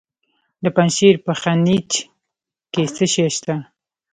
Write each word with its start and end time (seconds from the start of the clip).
د 0.63 0.65
پنجشیر 0.75 1.15
په 1.25 1.31
خینج 1.41 1.89
کې 2.73 2.83
څه 2.95 3.05
شی 3.13 3.27
شته؟ 3.35 3.55